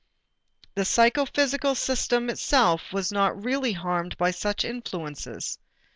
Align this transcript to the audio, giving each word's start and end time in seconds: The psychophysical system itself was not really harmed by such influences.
The 0.73 0.83
psychophysical 0.83 1.75
system 1.75 2.31
itself 2.31 2.91
was 2.91 3.11
not 3.11 3.45
really 3.45 3.73
harmed 3.73 4.17
by 4.17 4.31
such 4.31 4.65
influences. 4.65 5.59